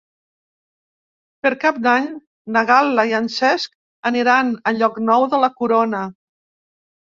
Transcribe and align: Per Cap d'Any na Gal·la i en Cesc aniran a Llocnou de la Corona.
Per 1.43 1.51
Cap 1.63 1.77
d'Any 1.87 2.07
na 2.57 2.65
Gal·la 2.71 3.05
i 3.13 3.15
en 3.19 3.29
Cesc 3.35 3.79
aniran 4.13 4.51
a 4.73 4.77
Llocnou 4.81 5.29
de 5.37 5.43
la 5.47 5.53
Corona. 5.63 6.05